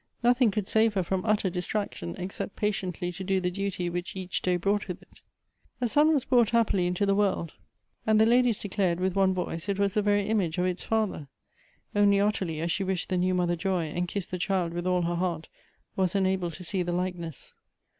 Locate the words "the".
3.39-3.51, 7.05-7.13, 8.19-8.25, 9.93-10.01, 13.09-13.17, 14.31-14.39, 16.81-16.93